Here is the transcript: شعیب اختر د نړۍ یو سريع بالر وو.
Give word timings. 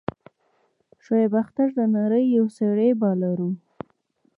شعیب 1.03 1.33
اختر 1.41 1.67
د 1.79 1.79
نړۍ 1.97 2.25
یو 2.37 2.45
سريع 2.57 2.91
بالر 3.01 3.37
وو. 3.43 3.51